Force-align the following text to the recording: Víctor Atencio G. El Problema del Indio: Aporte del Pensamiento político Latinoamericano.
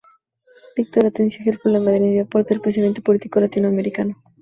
Víctor 0.75 1.05
Atencio 1.05 1.43
G. 1.45 1.51
El 1.51 1.59
Problema 1.59 1.91
del 1.91 2.05
Indio: 2.05 2.23
Aporte 2.23 2.55
del 2.55 2.61
Pensamiento 2.63 3.03
político 3.03 3.39
Latinoamericano. 3.39 4.15